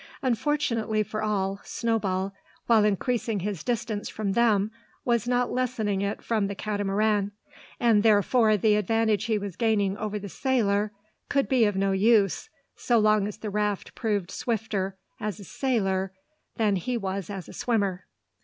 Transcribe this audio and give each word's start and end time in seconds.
Unfortunately 0.23 1.03
for 1.03 1.21
all, 1.21 1.61
Snowball, 1.63 2.33
while 2.65 2.83
increasing 2.85 3.41
his 3.41 3.63
distance 3.63 4.09
from 4.09 4.31
them, 4.31 4.71
was 5.05 5.27
not 5.27 5.51
lessening 5.51 6.01
it 6.01 6.23
from 6.23 6.47
the 6.47 6.55
Catamaran; 6.55 7.33
and 7.79 8.01
therefore 8.01 8.57
the 8.57 8.77
advantage 8.77 9.25
he 9.25 9.37
was 9.37 9.55
gaining 9.55 9.95
over 9.99 10.17
the 10.17 10.27
sailor 10.27 10.91
could 11.29 11.47
be 11.47 11.65
of 11.65 11.75
no 11.75 11.91
use, 11.91 12.49
so 12.75 12.97
long 12.97 13.27
as 13.27 13.37
the 13.37 13.51
raft 13.51 13.93
proved 13.93 14.31
swifter 14.31 14.97
as 15.19 15.39
a 15.39 15.43
sailer 15.43 16.11
than 16.55 16.77
he 16.77 16.97
was 16.97 17.29
as 17.29 17.47
a 17.47 17.53
swimmer. 17.53 18.07